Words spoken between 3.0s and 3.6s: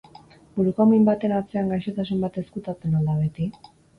al da beti?